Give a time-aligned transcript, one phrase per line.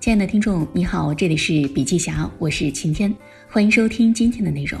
[0.00, 3.14] 亲爱的听众，你好，这里是笔记侠，我是晴天，
[3.50, 4.80] 欢迎收听今天的内容。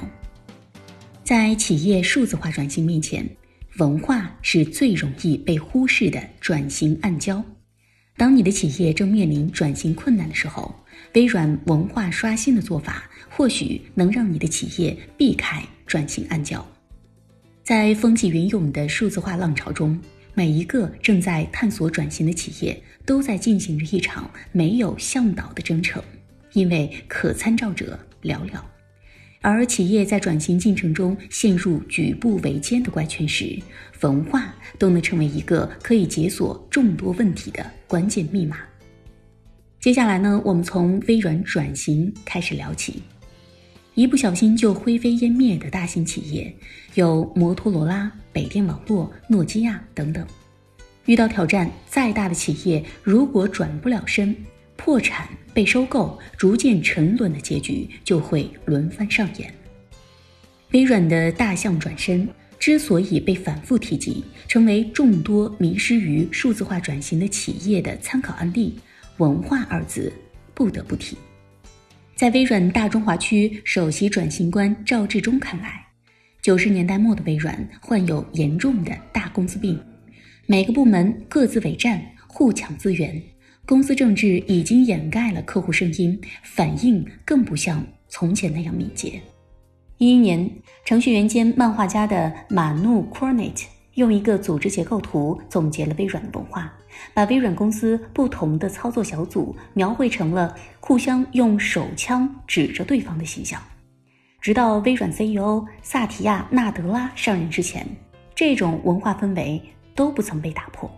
[1.22, 3.28] 在企业数字化转型面前，
[3.76, 7.44] 文化是最容易被忽视的转型暗礁。
[8.16, 10.74] 当你的企业正面临转型困难的时候，
[11.12, 16.62] 微软文化刷新的做法或许能让你的企业避开转型暗礁。
[17.62, 20.00] 在风起云涌的数字化浪潮中，
[20.34, 26.02] 每一个正在探索转型的企业都在进行着一场没有向导的征程，
[26.52, 28.60] 因为可参照者寥寥。
[29.42, 33.58] 而企业在转型进程中陷入举步维艰的怪圈时，
[34.02, 38.58] 文化都能成为一个可以解锁众多问题的关键密码。
[39.80, 43.02] 接下来呢，我们从微软转型开始聊起。
[44.00, 46.50] 一不小心就灰飞烟灭的大型企业
[46.94, 50.26] 有摩托罗拉、北电网络、诺基亚等等。
[51.04, 54.34] 遇到挑战，再大的企业如果转不了身，
[54.74, 59.52] 破产、被收购、逐渐沉沦的结局就会轮番上演。
[60.70, 62.26] 微软的大象转身
[62.58, 68.80] 之所以被反复提及，成为众多迷失于数字化转型的企业的参考案例，
[69.18, 70.10] 文化二字
[70.54, 71.18] 不得不提。
[72.20, 75.86] 在微软大中华区首席转型官赵志忠看来，
[76.42, 79.82] 九十年代末的微软患有严重的大公司病，
[80.44, 83.18] 每个部门各自为战，互抢资源。
[83.64, 89.18] 公司政治已经掩盖了客户声音，反应更不像从前那样敏捷。
[89.96, 90.50] 一一年，
[90.84, 96.70] 程序员兼漫画家的马努·库尔内特用一个组织结构图总结了微软的文化，
[97.14, 103.60] 把微软公司不同的操作小组描绘成了互相用手枪指着对方的形象。
[104.40, 107.86] 直到微软 CEO 萨提亚·纳德拉上任之前，
[108.34, 109.62] 这种文化氛围
[109.94, 110.90] 都不曾被打破。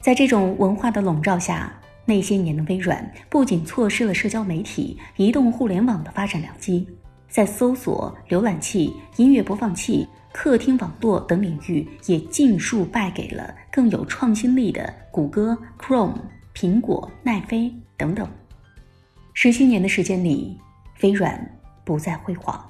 [0.00, 1.72] 在这种文化的笼罩下，
[2.04, 6.86] 那些年的微软不仅错失了社交媒体、移动互联网的发展良机，
[7.28, 10.06] 在搜索、浏览器、音乐播放器、
[10.38, 16.18] 客厅网络等领域也尽数败给了更有创新力的谷歌、Chrome、
[16.54, 18.28] 苹果、奈飞等等。
[19.32, 20.60] 十七年的时间里，
[21.00, 22.62] 微软不再辉煌。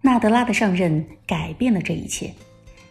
[0.00, 2.32] 纳德拉的上任改变了这一切。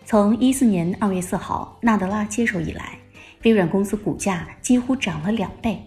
[0.04, 3.00] 从一四年二月四号纳德拉接手以来，
[3.46, 5.82] 微软公司股价几乎涨了两倍，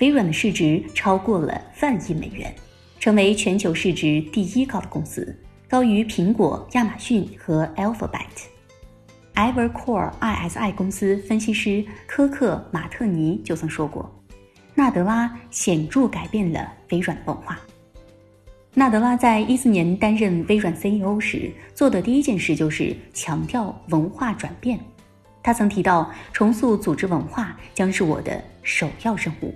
[0.00, 2.54] 微软的市值超过了万亿美元，
[3.00, 5.34] 成为全球市值第一高的公司，
[5.70, 8.24] 高于苹果、亚马逊和 Alphabet。
[9.34, 14.10] Evercore ISI 公司分析师科克·马特尼就曾说过，
[14.74, 17.60] 纳德拉显著改变了微软文化。
[18.72, 24.80] 纳德拉在一四年担任微软 CEO 时做的第一件事就是强调文化转变。
[25.42, 29.54] 他曾提到，重塑组织文化将是我的首要任务。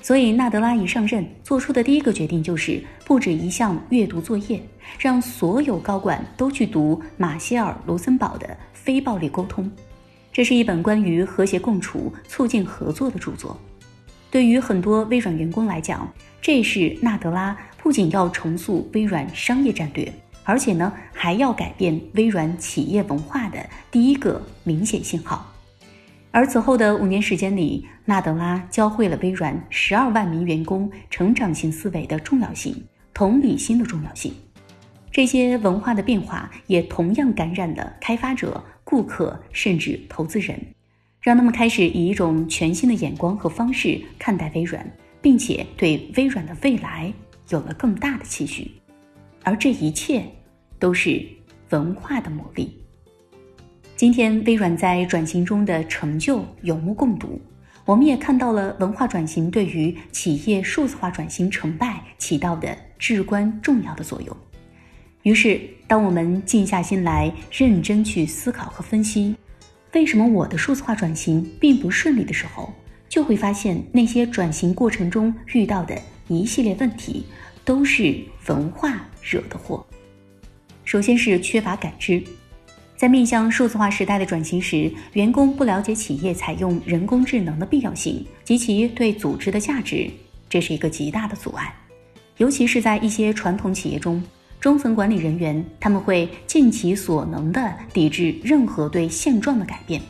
[0.00, 4.62] 所以，纳德拉一上任做出的第一个决定就是布置一项阅读作业，
[4.98, 9.64] 让所有高管都去读马歇尔·卢森堡的《非暴力沟通》。
[10.32, 13.58] 这是一本关于和谐共处、促进合作的著作。
[14.30, 16.08] 对于很多微软员工来讲，
[16.40, 20.10] 这是纳德拉不仅要重塑微软商业战略。
[20.44, 23.58] 而且呢，还要改变微软企业文化的
[23.90, 25.52] 第一个明显信号。
[26.30, 34.32] 而此后的五年时间里，纳德拉教会了微软十二万名员工成长型思维的重要性、同理心的重要性。
[35.10, 40.60] 这些文化的变化也同样感染了开发者、顾客，甚至投资人，
[41.20, 44.88] 让他们开始以一种全新的眼光和方式看待微软，
[45.20, 47.12] 并且对微软的未来
[47.48, 48.70] 有了更大的期许。
[49.42, 50.22] 而这一切。
[50.80, 51.26] 都是
[51.70, 52.72] 文化的魔力。
[53.98, 57.40] 今天微软在转型中的成就有目共睹，
[57.84, 64.36] 我们也看到了文化转型对于企业数字化转型成败起到的至关重要的作用。
[65.24, 69.34] 于是，当我们静下心来，认真去思考和分析，
[69.92, 72.72] 为什么我的数字化转型并不顺利的时候，
[73.08, 77.26] 就会发现那些转型过程中遇到的一系列问题，
[77.64, 78.16] 都是
[78.46, 79.84] 文化惹的祸。
[80.84, 82.22] 首先是缺乏感知，
[82.98, 90.10] 在面向数字化时代的转型时，员工不了解企业采用人工智能的必要性及其对组织的价值，
[90.48, 91.72] 这是一个极大的阻碍。
[92.38, 94.20] 尤其是在一些传统企业中，
[94.58, 100.02] 中层管理人员他们会尽其所能地抵制任何对现状的改变，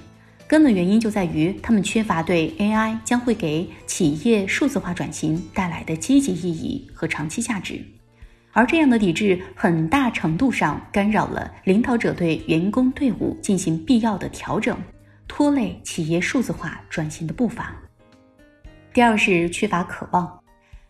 [0.47, 7.85] 根本原因就在于他们缺乏对 AI 将会给企业数字化转型带来的积极意义和长期价值。
[8.53, 14.77] 而这样的抵制，很大程度上干扰了领导者对员工队伍进行必要的调整，
[15.29, 17.77] 拖累企业数字化转型的步伐。
[18.93, 20.41] 第二是缺乏渴望，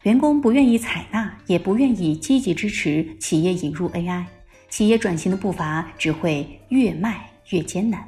[0.05, 4.25] 员工不愿意采纳，也不愿意积极支持企业引入 AI，
[4.71, 8.03] 企业转型的步伐只会越迈越艰难。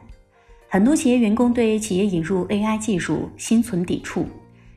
[0.69, 4.27] 很多企业员工对企业引入 AI 技术心存抵触，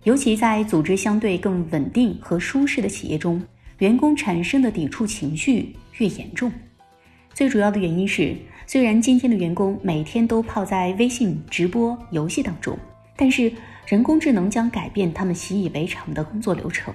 [0.04, 3.42] 尤其在组织相对更稳定和舒适的企业中，
[3.84, 6.50] 员工产生的抵触情绪越严重。
[7.34, 8.34] 最主要的原因是，
[8.66, 12.80] 虽然今天的员工每天都泡在微信直播游戏当中，
[13.18, 13.52] 但是。
[13.86, 16.94] 人工智能将改变他们习以为常的工作流程，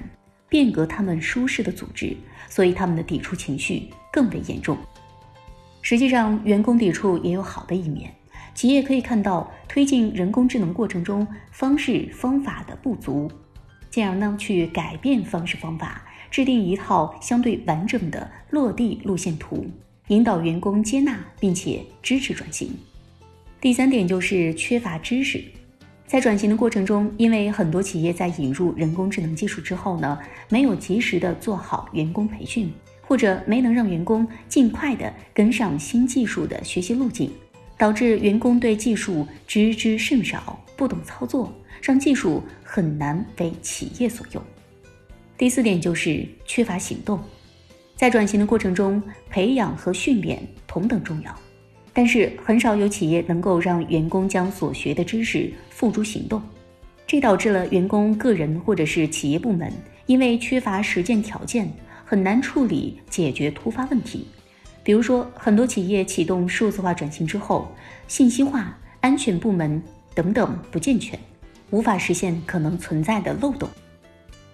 [0.49, 2.17] 变革他们舒适的组织，
[2.49, 4.75] 所以他们的抵触情绪更为严重。
[5.83, 8.11] 实际上，员工抵触也有好的一面。
[8.55, 13.31] 企业可以看到推进人工智能过程中方式方法的不足，
[13.91, 19.67] 进而呢去改变方式方法，制定一套相对完整的落地路线图，
[20.09, 22.71] 引导员工接纳并且支持转型。
[23.61, 25.43] 第三点就是缺乏知识。
[26.07, 32.73] 在转型的过程中，因为很多企业在引入人工智能技术之后呢，没有及时的做好员工培训，
[33.03, 37.31] 或者没能让员工尽快的跟上新技术的学习路径，
[37.77, 41.53] 导致员工对技术知之甚少，不懂操作，
[41.83, 44.43] 让技术很难为企业所用。
[45.39, 47.23] 第四点就是缺乏行动，
[47.95, 49.01] 在转型的过程中，
[49.31, 51.33] 培养和训练同等重要。
[51.93, 56.43] 但是很少有企业能够让员工将所学的知识付诸行动，
[57.07, 59.73] 这导致了员工个人或者是企业部门
[60.07, 61.73] 因为缺乏实践条件，
[62.05, 64.27] 很难处理解决突发问题。
[64.83, 67.71] 比如说，很多企业启动数字化转型之后，
[68.09, 69.81] 信息化、安全部门
[70.17, 71.17] 等等不健全，
[71.71, 73.69] 无法实现可能存在的漏洞。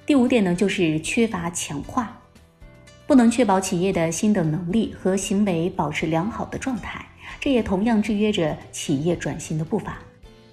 [0.07, 2.21] 第五点呢，就是缺乏强化，
[3.07, 7.03] 不能确保企业的新的能力和行为保持良好的状态。
[7.41, 9.99] 这也同样制约着企业转型的步伐。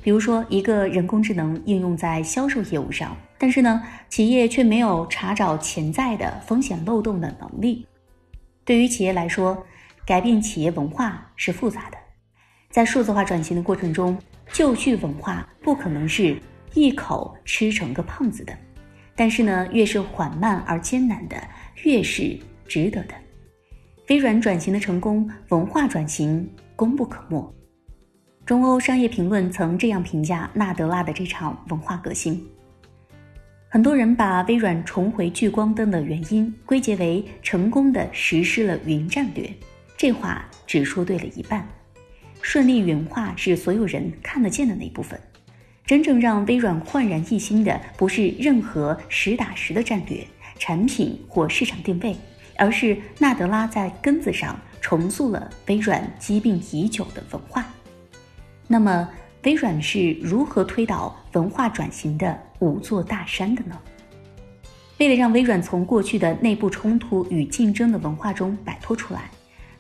[0.02, 7.86] 比如说，一个人工智能应用在销售业务上，但是呢，企业却没有查找潜在的风险漏洞的能力。
[8.64, 9.62] 对于企业来说，
[10.06, 11.98] 改变企业文化是复杂的。
[12.70, 14.18] 在数字化转型的过程中，
[14.54, 16.42] 就绪文化不可能是
[16.74, 18.58] 一口吃成个胖子的。
[19.16, 21.36] 但是呢，越是缓慢而艰难的，
[21.84, 22.38] 越是
[22.68, 23.14] 值得的。
[24.10, 27.54] 微软转型的成功，文化转型功不可没。
[28.46, 32.44] 中欧商业评论曾这样评价纳德拉的这场文化革新：
[33.70, 39.50] 很多人把微软重回聚光灯的原因归结为成功的实施了云战略，
[39.96, 41.66] 这话只说对了一半。
[42.42, 45.18] 顺利云化是所有人看得见的那部分，
[45.92, 50.26] 真正让微软焕然一新的，不是任何实打实的战略、
[50.58, 52.16] 产品或市场定位。
[52.56, 57.66] 而是纳德拉在根子上重塑了微软疾病已久的文化。
[58.70, 59.10] 那么，
[59.44, 63.78] 微软是如何推倒文化转型的五座大山的呢？
[64.98, 69.30] 为了让微软从过去的内部冲突与竞争的文化中摆脱出来，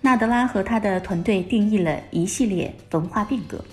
[0.01, 3.63] 纳德拉和他的团队定义了一系列文化变革。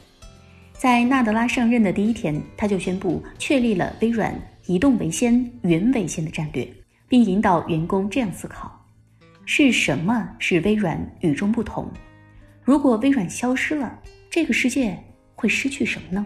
[0.78, 4.32] 在纳德拉上任的第一天，他就宣布确立了微软
[4.66, 6.66] “移动为先、云为先”的战略，
[7.08, 8.80] 并引导员工这样思考。
[9.44, 11.90] 是什么使微软与众不同？
[12.62, 13.98] 如果微软消失了，
[14.30, 14.96] 这个世界
[15.34, 16.24] 会失去什么呢？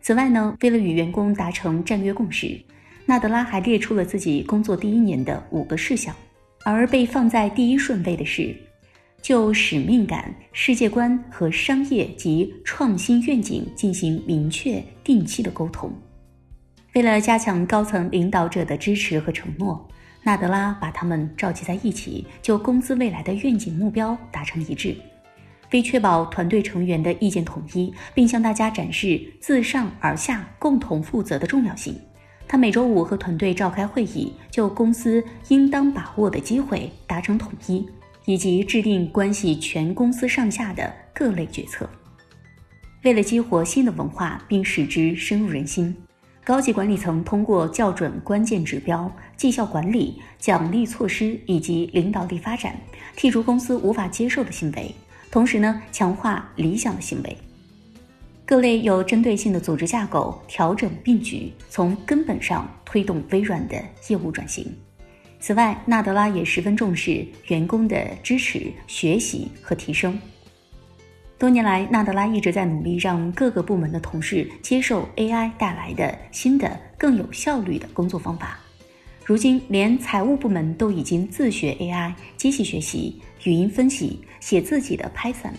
[0.00, 2.60] 此外呢，为了与员工达成战略共识，
[3.06, 6.12] 纳德拉还列出了自己工作第一年的五个事项，
[6.64, 8.52] 而被放在第一顺位的是
[9.22, 15.92] 就使命感、世界观和商业及创新愿景进行明确、定期的沟通。
[16.94, 19.86] 为了加强高层领导者的支持和承诺。
[20.22, 24.94] 纳德拉把他们召集在一起，就公司未来的愿景目标达成一致。
[25.72, 31.98] 为确保团队成员的意见统一，并向大家展示自上而下共同负责的重要性，
[32.46, 37.88] 他每周五和团队召开会议，就公司应当把握的机会达成统一，
[38.30, 41.90] 以及制定关系全公司上下的各类决策。
[43.02, 45.92] 为了激活新的文化，并使之深入人心。
[46.44, 52.76] 高级管理层通过校准关键指标、绩效管理、奖励措施以及领导力发展，
[53.16, 54.94] 剔除公司无法接受的行为，
[55.28, 57.36] 同时呢，强化理想的行为。
[58.46, 63.74] 各类有针对性的组织架构调整并举，从根本上推动微软的
[64.08, 64.72] 业务转型。
[65.40, 70.16] 此外，纳德拉也十分重视员工的支持、学习和提升。
[71.38, 78.58] 多年来，纳德拉一直在努力让各个部门的同事接受 AI 带来的新的、更有效率的工作方法。
[79.24, 85.52] 如今，连财务部门都已经自学 AI、机器学习、语音分析，写自己的 Python，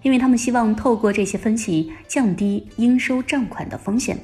[0.00, 4.16] 因为他们希望透过这些分析降低应收账款的风险。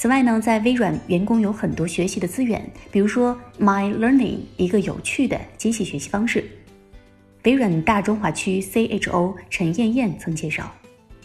[0.00, 2.58] 此外呢，在微软，员工有很多学习的资源，
[2.90, 6.42] 比如说 My Learning，一个有趣的机器学习方式。
[7.44, 10.72] 微软大中华区 CHO 陈艳艳曾介绍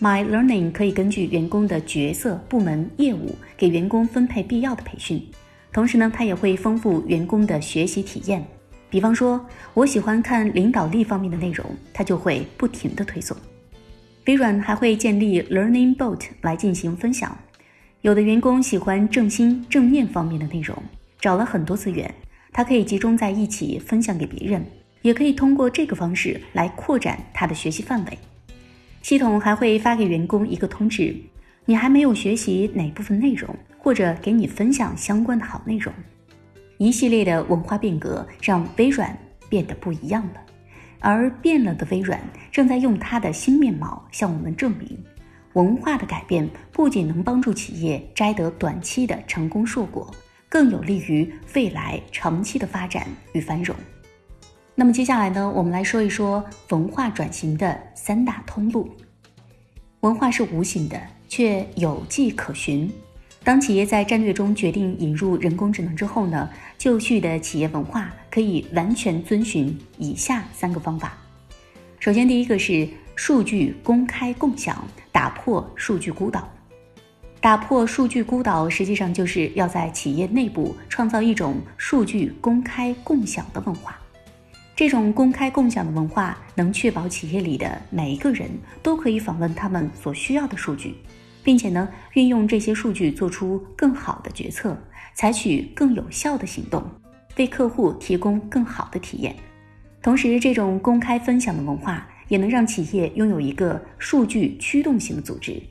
[0.01, 5.25] ，My Learning 可以根据员工的角色、部门、业务，给员工分配必要的培训。
[5.71, 8.45] 同时呢，它也会丰富员工的学习体验。
[8.89, 9.39] 比方说，
[9.73, 13.37] 我喜欢看领导力方面的内容，它就会不停的推送。
[14.25, 17.37] 微软还会建立 Learning Bot 来进行分享。
[18.05, 20.77] 有的员工喜欢正心正念方面的内容，
[21.19, 22.13] 找了很多资源，
[22.53, 24.63] 他可以集中在一起分享给别人，
[25.01, 28.17] 也可以通过这个方式来扩展他的学习范围。
[29.01, 31.15] 系统还会发给员工一个通知：
[31.65, 35.91] 你还没有学习哪部分内容，或者给你分享相关的好内容。
[36.77, 39.17] 一系列的文化变革让微软
[39.49, 40.41] 变得不一样了，
[40.99, 42.21] 而变了的微软
[42.51, 44.95] 正在用它的新面貌向我们证明。
[45.55, 50.13] 文化的改变不仅能帮助企业摘得短期的成功硕果，
[50.49, 53.73] 更有利于未来长期的发展与繁荣。
[54.75, 58.89] 那么接下来呢，我们来说一说文化转型的三大通路。
[60.01, 62.91] 文化是无形的，却有迹可循。
[63.41, 71.17] 当企业在战略中决定引入人工智能之后呢，就绪的企业文化可以完全遵循以下三个方法。
[71.97, 74.85] 首先，第一个是数据公开共享。
[75.11, 76.45] 打破数据孤岛，
[77.39, 83.97] 打破数据孤岛，实际上就是要在企业内部创造一种数据公开共享的文化。
[84.75, 88.49] 这种公开共享的文化能确保企业里的每一个人
[88.83, 90.95] 都可以访问他们所需要的数据，
[91.41, 94.77] 并且呢，运用这些数据做出更好的决策，
[95.13, 96.83] 采取更有效的行动，
[97.37, 99.33] 为客户提供更好的体验。
[100.01, 102.05] 同时，这种公开分享的文化。
[102.27, 105.61] 也能让企业拥有一个数据驱动型的组织，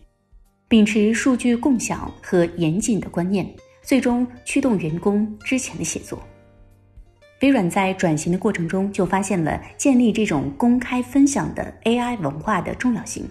[0.69, 3.49] 秉持数据共享和严谨的观念，
[3.83, 6.23] 最终驱动员工之前的写作。
[7.43, 13.29] 微软在转型的过程中就发现了建立这种公开分享的 AI 文化的重要性。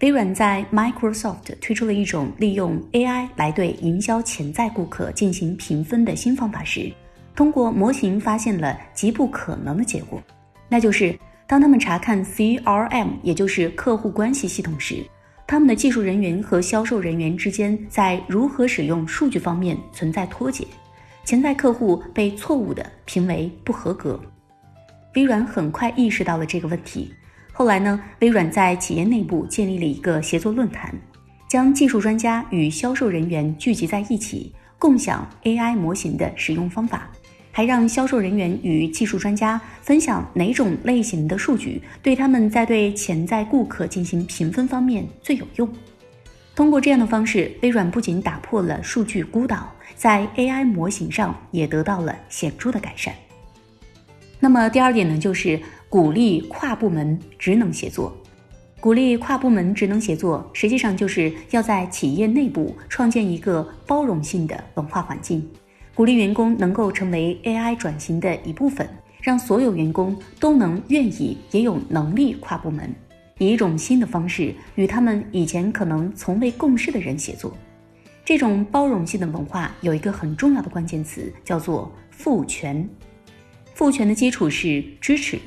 [0.00, 6.90] 微软在 Microsoft 推出了一种利用 AI 来对营销潜在顾客进行评分的新方法时，
[7.36, 10.20] 通过模型发现了极不可能的结果，
[10.68, 11.16] 那就是。
[11.50, 15.04] 当他们查看 CRM，也就是客户关系系统时，
[15.48, 20.64] 他们的技术人员和销售人员之间在如何使用数据方面存在脱节，
[21.24, 24.20] 潜在客户被错误的评为不合格。
[25.16, 27.12] 微软很快意识到了这个问题。
[27.52, 30.94] 后来呢，微软在企业内部建立了一个协作论坛，
[31.48, 37.10] 将技术专家与销售人员聚集在一起，共享 AI 模型的使用方法。
[37.52, 45.68] 还让销售人员与技术专家分享哪种类型的数据对他们在对潜在顾客进行评分方面最有用。
[46.54, 53.14] 通过这样的方式，微软不仅打破了数据孤岛，在 AI 模型上也得到了显著的改善。
[54.38, 58.14] 那么第二点呢，就是鼓励跨部门职能协作。
[58.78, 65.46] 鼓励跨部门职能协作，实际上就是要在企业内部创建一个包容性的文化环境。
[66.00, 68.88] 鼓励员工能够成为 AI 转型的一部分，
[69.20, 72.90] 让所有员工都能愿意也有能力跨部门，
[73.36, 77.54] 以一种新的方式与他们以前可能从未共事的人协作。
[78.24, 82.88] 这种包容性的文化有一个很重要的关键词，叫做赋权。
[83.74, 85.38] 赋权的基础是支持，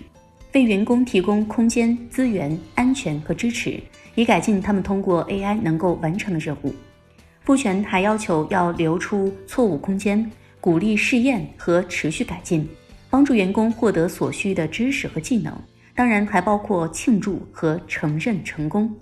[0.53, 3.81] 为员工提供空间、资源、安全和支持，
[4.13, 6.71] 以改进他们通过 AI 能够完成的任务。
[7.41, 10.31] 赋权还要求要留出错误空间，
[10.63, 12.65] 鼓励试验和持续改进，
[13.09, 15.53] 帮助员工获得所需的知识和技能。
[15.93, 18.95] 当然，还包括庆祝和承认成功。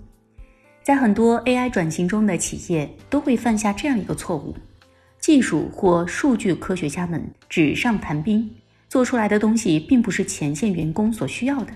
[0.82, 4.56] 在很多 AI 转型中的企业都会犯下这样一个错误：
[5.20, 8.50] 技术或数据科学家们纸上谈兵，
[8.88, 11.72] 做出来的东西并不是前线员工所需要的，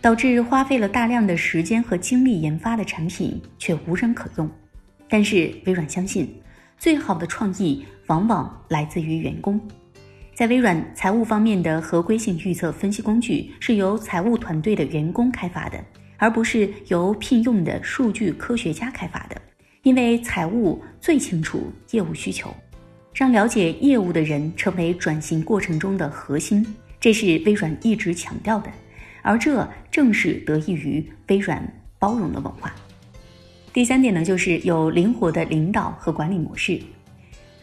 [0.00, 4.50] 导致花费了大量的时间和精力研发的产品却无人可用。
[5.08, 6.34] 但是微软相信，
[6.76, 9.58] 最好的创意往往来自于员工。
[10.34, 15.78] 在微软财务方面的合规性预测分析工具是由财务团队的员工开发的，
[16.16, 19.40] 而不是由聘用的数据科学家开发的。
[19.82, 22.52] 因为财务最清楚业务需求，
[23.14, 26.66] 让了解业务的人成为转型过程中的核心，
[26.98, 28.68] 这是微软一直强调的。
[29.22, 31.62] 而这正是得益于微软
[31.98, 32.74] 包容的文化。
[33.72, 36.80] 第三点呢，就是有灵活的领导和管理模式。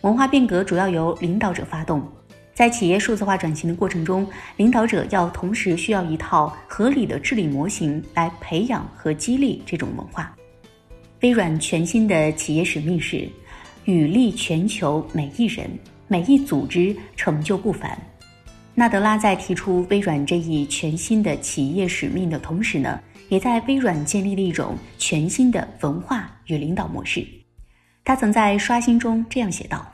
[0.01, 2.07] 文化变革主要由领导者发动，
[2.53, 10.33] 在企业数字化转型的过程中，领导者要同时需要一套合理的治理模型来培养和激励这种文化。
[11.21, 13.27] 微软全新的企业使命是
[13.85, 15.67] 与利全球每一人、
[16.07, 17.97] 每一组织，成就不凡。
[18.75, 27.25] 纳德拉在提出微软这一全新的企业使命的同时呢，也在微软建立了一种全新的文化与领导模式。
[28.07, 29.85] 他曾在刷新中这样写道：“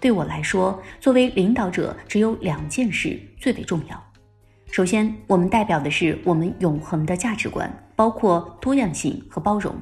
[0.00, 4.02] 对我来说，作为领导者，只有两件事最为重要。
[4.72, 9.76] 首先，我们代表的是我们永恒的价值观，包括多样性和包容。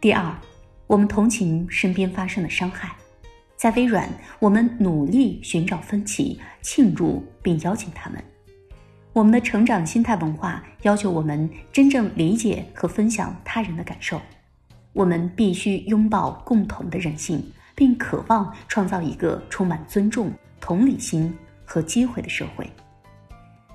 [0.00, 0.34] 第二，
[0.86, 2.96] 我们同情身边发生的伤害。”
[3.54, 4.08] 在微软，
[4.38, 8.24] 我们努力寻找分歧，庆祝并邀请他们。
[9.12, 14.18] 我们的成长心态文化要求我们真正理解和分享他人的感受。
[14.94, 21.30] 我们必须拥抱共同的人性，并渴望创造一个充满尊重、同理心
[21.66, 22.66] 和机会的社会。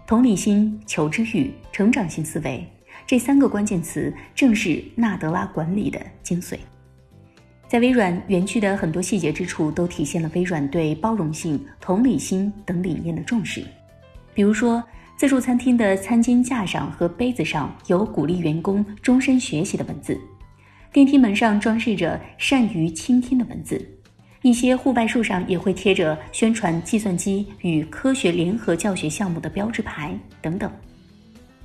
[0.07, 2.67] 同理心、求知欲、成长性思维
[3.05, 6.57] 这三个关键词，正是纳德拉管理的精髓。
[7.67, 13.63] 在微软园区的很多细节之处，都体现了微软对包容性、同理心等理念的重视。
[14.33, 14.83] 比如说，
[15.17, 20.15] 自助餐厅的餐巾架上和杯子上有鼓励员工终身学习的文字；
[20.91, 23.77] 电梯门上装饰着善于倾听的文字；
[24.41, 30.71] 一些户外树上也会贴着宣传计算机与科学联合教学项目的标志牌等等。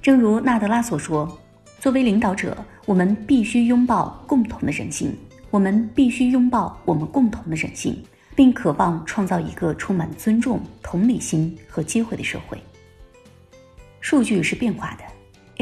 [0.02, 1.40] 正如纳德拉所说
[1.80, 5.16] ：“作为领导者，我们必须拥抱共同的人性。”
[5.50, 8.02] 我们必须拥抱我们共同的人性，
[8.34, 12.58] 并渴望创造一个充满尊重、同理心和机会的社会。
[14.00, 15.04] 数据是变化的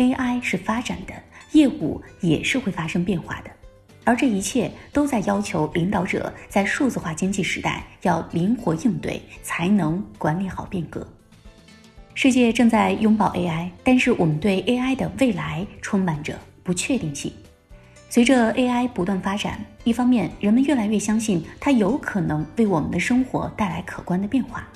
[0.03, 1.13] ，AI 是发展的，
[1.53, 3.51] 业务也是会发生变化的，
[4.05, 11.07] 而这一切都在要求领导者在数字化经济时代要灵活应对，才能管理好变革。
[12.15, 17.33] 世界正在拥抱 AI，但是我们对 AI 的未来充满着不确定性。
[18.11, 24.69] 随着 AI 不断发展，一方面人们越来越相信它有可能为我们的生活带来可观的变化，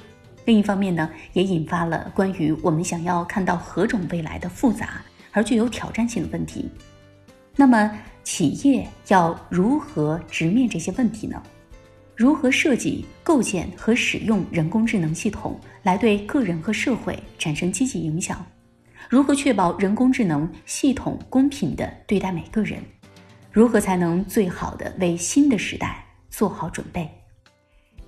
[0.47, 5.02] 另一方面呢，也引发了关于我们想要看到何种未来的复杂
[5.36, 6.70] 而具有挑战性的问题。
[7.54, 7.92] 那么，
[8.25, 11.40] 企业要如何直面这些问题呢？
[12.14, 18.44] 如何设计、构建和使用人工智能系统来对个人和社会产生积极影响？
[19.10, 22.82] 如何确保人工智能系统公平地对待每个人？
[23.52, 27.06] 如何才能最好的为新的时代做好准备？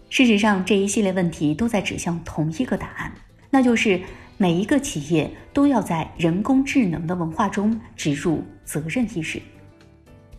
[0.09, 3.13] 事实上，这一系列问题都在指向同一个答案，
[3.51, 4.01] 那就是
[4.41, 9.43] 每一个企业都要在人工智能的文化中植入责任意识。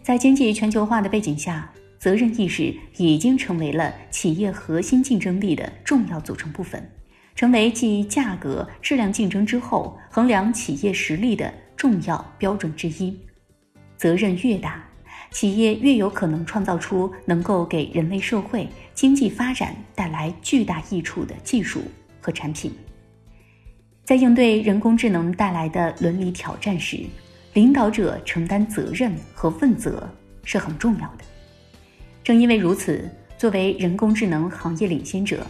[0.02, 6.90] 在经济全球化的背景下，责任意识已经成为了企业核心竞争力的重要组成部分，
[7.36, 13.20] 成为继价格、质量竞争之后衡量企业实力的重要标准之一。
[13.98, 14.82] 责任越大，
[15.30, 21.82] 企业越有可能创造出能够给人类社会经济发展带来巨大益处的技术
[22.22, 22.72] 和产品。
[24.10, 26.98] 在应对人工智能带来的伦理挑战时，
[27.54, 30.10] 领导者承担责任和问责
[30.44, 31.24] 是很重要的。
[32.24, 35.46] 正因为如此，作为人工智能行业领先者，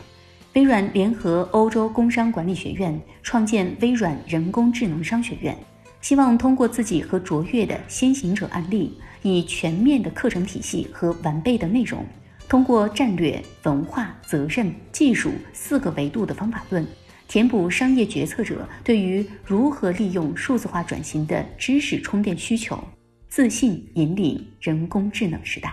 [0.56, 5.58] 微软联合欧洲工商管理学院创建微软人工智能商学院，
[6.02, 9.00] 希望通过自己和卓越的先行者案例。
[9.22, 12.06] 以全面的课程体系和完备的内容，
[12.50, 16.86] 通过战略、文化、责任、技术四个维度的方法论，
[17.30, 22.84] 填补商业决策者对于如何利用数字化转型的知识充电需求，
[23.28, 25.72] 自信引领人工智能时代。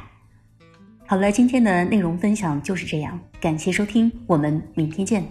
[1.07, 5.27] 好了，今天的内容分享就是这样，感谢收听，我们明天见。